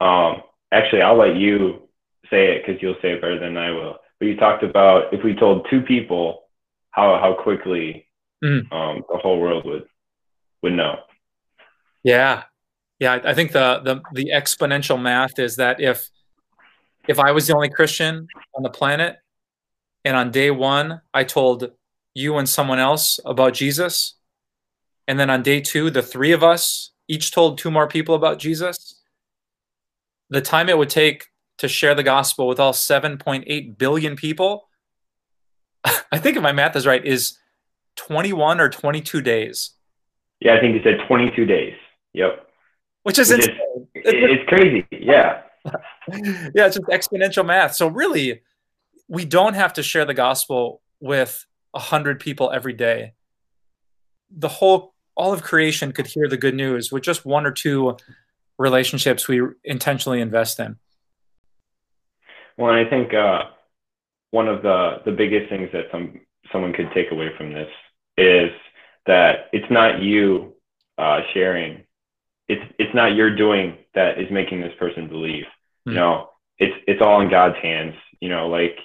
um, 0.00 0.42
actually, 0.72 1.02
I'll 1.02 1.16
let 1.16 1.36
you 1.36 1.88
say 2.30 2.52
it 2.56 2.64
because 2.66 2.80
you'll 2.82 2.96
say 3.02 3.12
it 3.12 3.20
better 3.20 3.38
than 3.38 3.56
I 3.56 3.70
will. 3.70 3.98
But 4.18 4.26
you 4.26 4.36
talked 4.36 4.62
about 4.62 5.12
if 5.12 5.22
we 5.22 5.34
told 5.34 5.66
two 5.70 5.82
people, 5.82 6.44
how 6.90 7.18
how 7.18 7.34
quickly 7.34 8.08
Mhm. 8.42 8.70
um, 8.72 9.04
the 9.10 9.18
whole 9.18 9.40
world 9.40 9.64
would 9.64 9.86
would 10.62 10.72
know. 10.74 11.00
Yeah. 12.02 12.44
Yeah, 12.98 13.20
I 13.24 13.34
think 13.34 13.52
the 13.52 13.80
the 13.84 14.00
the 14.12 14.30
exponential 14.34 15.00
math 15.00 15.38
is 15.38 15.56
that 15.56 15.80
if 15.80 16.08
if 17.06 17.18
I 17.18 17.32
was 17.32 17.46
the 17.46 17.54
only 17.54 17.68
Christian 17.68 18.26
on 18.54 18.62
the 18.62 18.70
planet, 18.70 19.16
and 20.04 20.16
on 20.16 20.30
day 20.30 20.50
one 20.50 21.00
I 21.12 21.24
told 21.24 21.70
you 22.14 22.38
and 22.38 22.48
someone 22.48 22.78
else 22.78 23.20
about 23.24 23.52
Jesus, 23.52 24.14
and 25.06 25.20
then 25.20 25.30
on 25.30 25.42
day 25.42 25.60
two 25.60 25.90
the 25.90 26.02
three 26.02 26.32
of 26.32 26.42
us 26.42 26.92
each 27.08 27.30
told 27.30 27.58
two 27.58 27.70
more 27.70 27.86
people 27.86 28.14
about 28.14 28.38
Jesus, 28.38 29.00
the 30.30 30.40
time 30.40 30.68
it 30.68 30.78
would 30.78 30.90
take 30.90 31.26
to 31.58 31.68
share 31.68 31.94
the 31.94 32.02
gospel 32.02 32.46
with 32.46 32.60
all 32.60 32.72
7.8 32.72 33.78
billion 33.78 34.16
people, 34.16 34.68
I 35.84 36.18
think 36.18 36.36
if 36.36 36.42
my 36.42 36.52
math 36.52 36.76
is 36.76 36.86
right, 36.86 37.04
is 37.04 37.38
21 37.96 38.60
or 38.60 38.68
22 38.68 39.20
days. 39.22 39.70
Yeah, 40.40 40.54
I 40.54 40.60
think 40.60 40.74
you 40.74 40.82
said 40.82 40.98
22 41.06 41.46
days. 41.46 41.74
Yep. 42.12 42.45
Which 43.06 43.20
is, 43.20 43.30
is 43.30 43.48
it's 43.94 44.48
crazy. 44.48 44.84
Yeah. 44.90 45.42
yeah, 45.64 46.66
it's 46.66 46.76
just 46.76 46.88
exponential 46.88 47.46
math. 47.46 47.76
So 47.76 47.86
really, 47.86 48.42
we 49.06 49.24
don't 49.24 49.54
have 49.54 49.74
to 49.74 49.82
share 49.84 50.04
the 50.04 50.12
gospel 50.12 50.82
with 50.98 51.46
a 51.72 51.78
hundred 51.78 52.18
people 52.18 52.50
every 52.50 52.72
day. 52.72 53.12
The 54.36 54.48
whole 54.48 54.92
all 55.14 55.32
of 55.32 55.44
creation 55.44 55.92
could 55.92 56.08
hear 56.08 56.28
the 56.28 56.36
good 56.36 56.56
news 56.56 56.90
with 56.90 57.04
just 57.04 57.24
one 57.24 57.46
or 57.46 57.52
two 57.52 57.96
relationships 58.58 59.28
we 59.28 59.40
intentionally 59.62 60.20
invest 60.20 60.58
in. 60.58 60.76
Well, 62.56 62.74
and 62.74 62.84
I 62.84 62.90
think 62.90 63.14
uh, 63.14 63.44
one 64.32 64.48
of 64.48 64.62
the 64.62 65.02
the 65.04 65.12
biggest 65.12 65.48
things 65.48 65.70
that 65.72 65.84
some 65.92 66.22
someone 66.50 66.72
could 66.72 66.90
take 66.92 67.12
away 67.12 67.28
from 67.36 67.52
this 67.52 67.70
is 68.18 68.50
that 69.06 69.48
it's 69.52 69.70
not 69.70 70.02
you 70.02 70.54
uh, 70.98 71.20
sharing, 71.32 71.85
it's 72.48 72.62
it's 72.78 72.94
not 72.94 73.14
your 73.14 73.34
doing 73.34 73.76
that 73.94 74.20
is 74.20 74.30
making 74.30 74.60
this 74.60 74.72
person 74.78 75.08
believe. 75.08 75.44
Mm-hmm. 75.44 75.90
You 75.90 75.94
hmm. 75.94 76.00
know, 76.00 76.30
it's 76.58 76.76
it's 76.86 77.02
all 77.02 77.20
in 77.20 77.30
God's 77.30 77.56
hands. 77.62 77.94
You 78.20 78.28
know, 78.28 78.48
like 78.48 78.76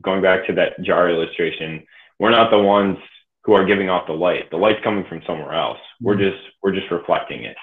going 0.00 0.22
back 0.22 0.46
to 0.46 0.52
that 0.54 0.80
jar 0.82 1.10
illustration, 1.10 1.84
we're 2.18 2.30
not 2.30 2.50
the 2.50 2.58
ones 2.58 2.98
who 3.44 3.54
are 3.54 3.64
giving 3.64 3.88
off 3.88 4.06
the 4.06 4.12
light. 4.12 4.50
The 4.50 4.56
light's 4.56 4.82
coming 4.84 5.04
from 5.08 5.22
somewhere 5.26 5.54
else. 5.54 5.78
We're 6.00 6.14
hmm. 6.14 6.22
just 6.22 6.42
we're 6.62 6.74
just 6.74 6.90
reflecting 6.90 7.44
it. 7.44 7.56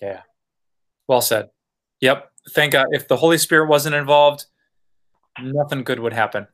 Yeah. 0.00 0.20
Well 1.08 1.20
said. 1.20 1.50
Yep. 2.00 2.30
Thank 2.50 2.72
God. 2.72 2.86
If 2.90 3.06
the 3.06 3.16
Holy 3.16 3.38
Spirit 3.38 3.68
wasn't 3.68 3.94
involved, 3.94 4.46
nothing 5.40 5.84
good 5.84 6.00
would 6.00 6.12
happen. 6.12 6.48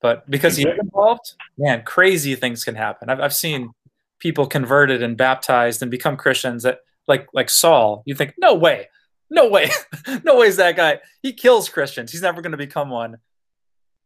But 0.00 0.28
because 0.30 0.56
he's 0.56 0.66
involved, 0.66 1.34
man, 1.56 1.82
crazy 1.82 2.34
things 2.34 2.64
can 2.64 2.76
happen. 2.76 3.08
I've, 3.08 3.20
I've 3.20 3.34
seen 3.34 3.72
people 4.20 4.46
converted 4.46 5.02
and 5.02 5.16
baptized 5.16 5.82
and 5.82 5.90
become 5.90 6.16
Christians 6.16 6.62
that 6.62 6.80
like 7.08 7.26
like 7.32 7.50
Saul. 7.50 8.02
You 8.06 8.14
think, 8.14 8.34
no 8.38 8.54
way, 8.54 8.88
no 9.30 9.48
way, 9.48 9.70
no 10.24 10.38
way 10.38 10.46
is 10.46 10.56
that 10.56 10.76
guy. 10.76 11.00
He 11.22 11.32
kills 11.32 11.68
Christians. 11.68 12.12
He's 12.12 12.22
never 12.22 12.40
going 12.42 12.52
to 12.52 12.58
become 12.58 12.90
one. 12.90 13.16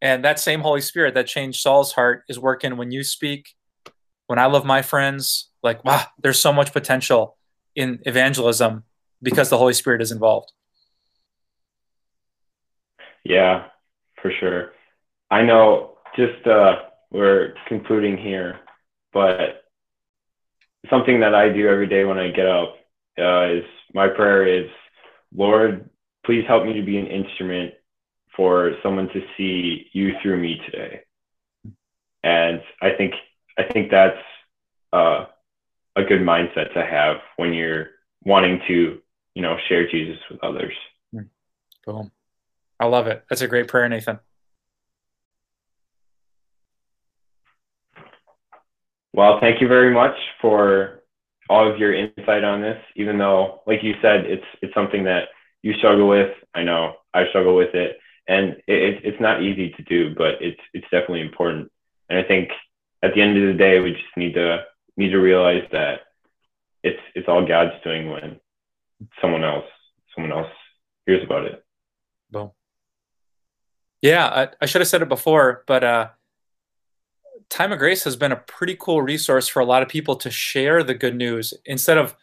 And 0.01 0.25
that 0.25 0.41
same 0.41 0.61
Holy 0.61 0.81
Spirit 0.81 1.15
that 1.15 1.27
changed 1.27 1.61
Saul's 1.61 1.93
heart 1.93 2.25
is 2.29 2.39
working 2.39 2.77
when 2.77 2.91
you 2.91 3.05
speak. 3.05 3.51
When 4.27 4.39
I 4.39 4.47
love 4.47 4.65
my 4.65 4.83
friends, 4.83 5.51
like 5.63 5.85
wow, 5.85 6.05
there's 6.23 6.41
so 6.41 6.53
much 6.53 6.73
potential 6.73 7.37
in 7.75 8.01
evangelism 8.07 8.85
because 9.23 9.51
the 9.51 9.59
Holy 9.59 9.75
Spirit 9.75 10.01
is 10.01 10.13
involved. 10.13 10.53
Yeah, 13.25 13.67
for 14.21 14.33
sure. 14.41 14.73
I 15.31 15.43
know 15.43 15.99
just 16.17 16.47
uh, 16.47 16.77
we're 17.11 17.55
concluding 17.69 18.17
here, 18.17 18.61
but 19.13 19.65
something 20.91 21.21
that 21.21 21.35
I 21.35 21.49
do 21.49 21.69
every 21.69 21.87
day 21.87 22.05
when 22.05 22.19
I 22.19 22.31
get 22.31 22.47
up 22.47 22.75
uh, 23.19 23.59
is 23.59 23.65
my 23.95 24.09
prayer 24.09 24.47
is, 24.47 24.71
Lord, 25.35 25.89
please 26.25 26.45
help 26.47 26.65
me 26.65 26.73
to 26.75 26.83
be 26.83 26.99
an 26.99 27.07
instrument 27.07 27.75
for 28.37 28.73
someone 28.83 29.09
to 29.09 29.21
see 29.37 29.89
you 29.93 30.13
through 30.23 30.41
me 30.41 30.61
today. 30.71 31.01
And 32.25 32.63
I 32.81 32.91
think 32.97 33.15
I 33.59 33.65
think 33.65 33.91
that's 33.91 34.17
uh, 34.93 35.27
a 35.97 36.05
good 36.05 36.21
mindset 36.21 36.73
to 36.75 36.85
have 36.85 37.17
when 37.37 37.53
you're 37.53 37.89
wanting 38.25 38.61
to, 38.69 39.01
you 39.35 39.43
know, 39.43 39.57
share 39.69 39.89
Jesus 39.91 40.19
with 40.31 40.43
others. 40.43 40.73
Boom. 41.85 42.11
I 42.79 42.87
love 42.87 43.07
it. 43.09 43.25
That's 43.29 43.43
a 43.43 43.49
great 43.49 43.69
prayer, 43.69 43.89
Nathan. 43.89 44.21
Well, 49.13 49.39
thank 49.41 49.61
you 49.61 49.69
very 49.69 49.93
much 49.93 50.15
for 50.41 51.02
all 51.49 51.71
of 51.71 51.79
your 51.79 51.95
insight 51.95 52.45
on 52.45 52.61
this. 52.61 52.79
Even 52.97 53.19
though, 53.19 53.63
like 53.67 53.83
you 53.83 53.95
said, 54.03 54.27
it's 54.27 54.45
it's 54.61 54.75
something 54.75 55.05
that 55.05 55.29
you 55.63 55.75
struggle 55.75 56.09
with. 56.09 56.33
I 56.55 56.63
know 56.63 56.95
I 57.15 57.29
struggle 57.29 57.57
with 57.57 57.75
it, 57.75 57.99
and 58.29 58.57
it, 58.67 59.05
it's 59.05 59.21
not 59.21 59.43
easy 59.43 59.71
to 59.71 59.83
do, 59.83 60.15
but 60.15 60.41
it's 60.41 60.61
it's 60.73 60.87
definitely 60.91 61.23
important. 61.23 61.71
And 62.09 62.19
I 62.19 62.23
think 62.23 62.51
at 63.03 63.15
the 63.15 63.23
end 63.23 63.37
of 63.37 63.47
the 63.47 63.59
day, 63.59 63.81
we 63.81 63.93
just 63.93 64.17
need 64.17 64.35
to 64.35 64.65
need 64.97 65.11
to 65.11 65.19
realize 65.19 65.65
that 65.73 66.01
it's 66.83 67.01
it's 67.15 67.29
all 67.29 67.47
God's 67.47 67.83
doing 67.85 68.11
when 68.11 68.41
someone 69.21 69.45
else 69.45 69.65
someone 70.15 70.33
else 70.33 70.51
hears 71.07 71.25
about 71.25 71.47
it. 71.47 71.65
Well, 72.31 72.55
yeah, 74.01 74.27
I, 74.27 74.49
I 74.61 74.67
should 74.67 74.81
have 74.81 74.89
said 74.89 75.03
it 75.03 75.09
before, 75.09 75.65
but 75.67 75.85
uh, 75.85 76.09
Time 77.53 77.71
of 77.71 77.79
Grace 77.79 78.05
has 78.05 78.17
been 78.17 78.33
a 78.33 78.37
pretty 78.37 78.75
cool 78.81 79.03
resource 79.03 79.47
for 79.47 79.61
a 79.61 79.67
lot 79.67 79.83
of 79.83 79.89
people 79.91 80.17
to 80.17 80.31
share 80.31 80.83
the 80.83 80.95
good 80.95 81.15
news 81.15 81.53
instead 81.67 81.99
of, 81.99 82.17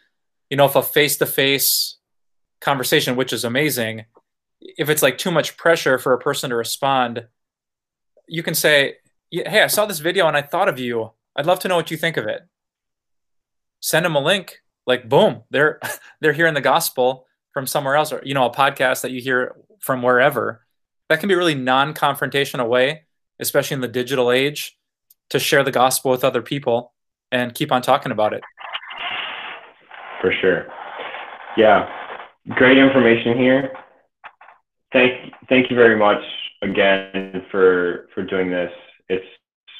you 0.49 0.57
know, 0.57 0.65
if 0.65 0.75
a 0.75 0.81
face 0.81 1.17
to 1.17 1.27
face 1.27 1.97
conversation, 2.61 3.15
which 3.15 3.31
is 3.31 3.45
amazing, 3.45 4.05
if 4.59 4.89
it's 4.89 5.03
like 5.03 5.19
too 5.19 5.29
much 5.29 5.55
pressure 5.55 5.99
for 5.99 6.13
a 6.13 6.17
person 6.17 6.49
to 6.49 6.55
respond, 6.55 7.27
you 8.27 8.41
can 8.41 8.55
say, 8.55 8.95
Hey, 9.29 9.61
I 9.61 9.67
saw 9.67 9.85
this 9.85 9.99
video 9.99 10.27
and 10.27 10.35
I 10.35 10.41
thought 10.41 10.67
of 10.67 10.79
you. 10.79 11.11
I'd 11.35 11.45
love 11.45 11.59
to 11.59 11.67
know 11.67 11.75
what 11.75 11.91
you 11.91 11.97
think 11.97 12.17
of 12.17 12.25
it. 12.25 12.41
Send 13.81 14.05
them 14.05 14.15
a 14.15 14.19
link. 14.19 14.57
Like, 14.87 15.07
boom, 15.07 15.43
they're 15.51 15.79
they're 16.21 16.33
hearing 16.33 16.55
the 16.55 16.61
gospel 16.61 17.27
from 17.53 17.67
somewhere 17.67 17.95
else, 17.95 18.11
or 18.11 18.19
you 18.25 18.33
know, 18.33 18.45
a 18.45 18.51
podcast 18.51 19.01
that 19.01 19.11
you 19.11 19.21
hear 19.21 19.55
from 19.79 20.01
wherever. 20.01 20.65
That 21.07 21.19
can 21.19 21.29
be 21.29 21.35
really 21.35 21.53
non-confrontational 21.53 22.67
way, 22.67 23.03
especially 23.39 23.75
in 23.75 23.81
the 23.81 23.87
digital 23.87 24.31
age 24.31 24.78
to 25.29 25.39
share 25.39 25.63
the 25.63 25.71
gospel 25.71 26.11
with 26.11 26.23
other 26.23 26.41
people 26.41 26.93
and 27.31 27.53
keep 27.53 27.71
on 27.71 27.81
talking 27.81 28.11
about 28.11 28.33
it. 28.33 28.41
For 30.21 30.33
sure. 30.41 30.67
Yeah. 31.55 31.87
Great 32.49 32.77
information 32.77 33.37
here. 33.37 33.71
Thank 34.91 35.33
thank 35.47 35.69
you 35.69 35.75
very 35.75 35.97
much 35.97 36.21
again 36.61 37.45
for 37.51 38.07
for 38.13 38.23
doing 38.23 38.49
this. 38.49 38.71
It's 39.07 39.25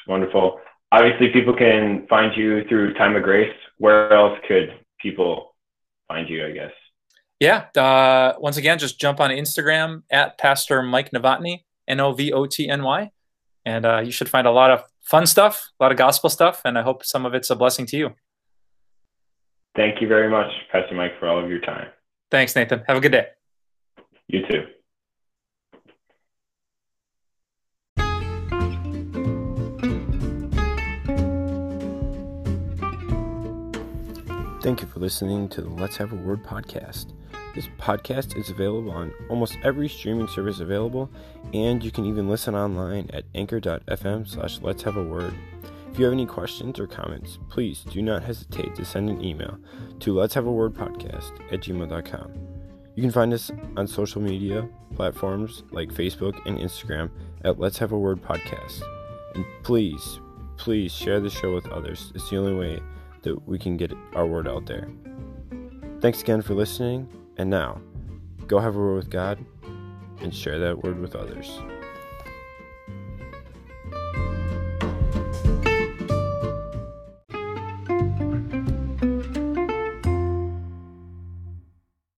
wonderful. 0.06 0.60
Obviously 0.92 1.28
people 1.30 1.54
can 1.54 2.06
find 2.08 2.36
you 2.36 2.64
through 2.68 2.94
Time 2.94 3.16
of 3.16 3.22
Grace. 3.22 3.54
Where 3.78 4.12
else 4.12 4.38
could 4.46 4.74
people 5.00 5.54
find 6.08 6.28
you, 6.28 6.46
I 6.46 6.50
guess? 6.52 6.72
Yeah. 7.38 7.66
Uh, 7.76 8.34
once 8.38 8.56
again, 8.56 8.78
just 8.78 9.00
jump 9.00 9.20
on 9.20 9.30
Instagram 9.30 10.02
at 10.10 10.38
Pastor 10.38 10.82
Mike 10.82 11.10
Novotny, 11.10 11.64
N 11.88 12.00
O 12.00 12.12
V 12.12 12.32
O 12.32 12.46
T 12.46 12.68
N 12.68 12.82
Y. 12.82 13.10
And 13.64 13.84
uh, 13.84 14.00
you 14.04 14.10
should 14.10 14.28
find 14.28 14.46
a 14.46 14.50
lot 14.50 14.70
of 14.70 14.84
fun 15.02 15.26
stuff, 15.26 15.70
a 15.78 15.82
lot 15.82 15.92
of 15.92 15.98
gospel 15.98 16.30
stuff, 16.30 16.62
and 16.64 16.78
I 16.78 16.82
hope 16.82 17.04
some 17.04 17.26
of 17.26 17.34
it's 17.34 17.50
a 17.50 17.56
blessing 17.56 17.86
to 17.86 17.96
you. 17.96 18.10
Thank 19.76 20.00
you 20.00 20.08
very 20.08 20.28
much, 20.28 20.50
Pastor 20.72 20.94
Mike, 20.94 21.12
for 21.18 21.28
all 21.28 21.42
of 21.42 21.48
your 21.48 21.60
time. 21.60 21.88
Thanks, 22.30 22.54
Nathan. 22.56 22.82
Have 22.86 22.96
a 22.96 23.00
good 23.00 23.12
day. 23.12 23.26
You 24.28 24.46
too. 24.46 24.66
Thank 34.62 34.82
you 34.82 34.88
for 34.88 35.00
listening 35.00 35.48
to 35.50 35.62
the 35.62 35.70
Let's 35.70 35.96
Have 35.96 36.12
a 36.12 36.16
Word 36.16 36.44
podcast. 36.44 37.14
This 37.52 37.68
podcast 37.78 38.36
is 38.36 38.50
available 38.50 38.92
on 38.92 39.12
almost 39.28 39.58
every 39.64 39.88
streaming 39.88 40.28
service 40.28 40.60
available, 40.60 41.10
and 41.52 41.82
you 41.82 41.90
can 41.90 42.04
even 42.04 42.28
listen 42.28 42.54
online 42.54 43.10
at 43.12 43.24
anchor.fm 43.34 44.28
slash 44.28 44.60
let's 44.60 44.84
have 44.84 44.96
a 44.96 45.02
word. 45.02 45.34
If 45.92 45.98
you 45.98 46.04
have 46.04 46.14
any 46.14 46.26
questions 46.26 46.78
or 46.78 46.86
comments, 46.86 47.40
please 47.48 47.80
do 47.90 48.02
not 48.02 48.22
hesitate 48.22 48.76
to 48.76 48.84
send 48.84 49.10
an 49.10 49.24
email 49.24 49.58
to 49.98 50.16
let's 50.16 50.34
have 50.34 50.46
a 50.46 50.52
word 50.52 50.74
podcast 50.74 51.32
at 51.52 51.60
gmail.com. 51.60 52.32
You 52.94 53.02
can 53.02 53.10
find 53.10 53.32
us 53.32 53.50
on 53.76 53.88
social 53.88 54.22
media 54.22 54.68
platforms 54.94 55.64
like 55.72 55.88
Facebook 55.88 56.40
and 56.46 56.56
Instagram 56.58 57.10
at 57.44 57.58
Let's 57.58 57.78
Have 57.78 57.92
a 57.92 57.98
Word 57.98 58.22
Podcast. 58.22 58.82
And 59.34 59.44
please, 59.62 60.20
please 60.56 60.92
share 60.92 61.18
the 61.18 61.30
show 61.30 61.54
with 61.54 61.66
others. 61.68 62.12
It's 62.14 62.30
the 62.30 62.36
only 62.36 62.54
way 62.54 62.80
that 63.22 63.48
we 63.48 63.58
can 63.58 63.76
get 63.76 63.92
our 64.14 64.26
word 64.26 64.46
out 64.46 64.66
there. 64.66 64.88
Thanks 66.00 66.20
again 66.22 66.42
for 66.42 66.54
listening 66.54 67.08
and 67.40 67.48
now, 67.48 67.80
go 68.46 68.58
have 68.58 68.76
a 68.76 68.78
word 68.78 68.96
with 68.96 69.08
God 69.08 69.42
and 70.20 70.34
share 70.34 70.58
that 70.58 70.84
word 70.84 71.00
with 71.00 71.16
others. 71.16 71.58